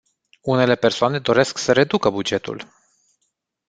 Unele 0.41 0.75
persoane 0.75 1.19
doresc 1.19 1.57
să 1.57 1.71
reducă 1.73 2.09
bugetul. 2.09 2.67